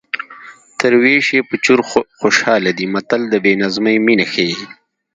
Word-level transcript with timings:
تر 0.79 0.93
وېش 1.01 1.27
یې 1.35 1.41
په 1.49 1.55
چور 1.65 1.79
خوشحاله 2.19 2.71
دی 2.77 2.85
متل 2.93 3.21
د 3.29 3.35
بې 3.43 3.53
نظمۍ 3.63 3.95
مینه 4.05 4.25
ښيي 4.31 4.55